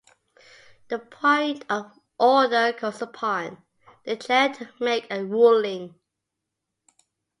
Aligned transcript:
The 0.87 0.97
point 0.97 1.63
of 1.69 1.91
order 2.17 2.73
calls 2.73 3.03
upon 3.03 3.61
the 4.03 4.15
chair 4.15 4.51
to 4.55 4.67
make 4.79 5.05
a 5.11 5.23
ruling. 5.23 5.93